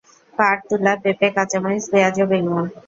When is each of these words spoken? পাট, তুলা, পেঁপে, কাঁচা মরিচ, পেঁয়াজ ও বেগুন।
পাট, 0.33 0.57
তুলা, 0.67 0.93
পেঁপে, 1.03 1.27
কাঁচা 1.35 1.57
মরিচ, 1.63 1.85
পেঁয়াজ 1.91 2.15
ও 2.23 2.25
বেগুন। 2.31 2.65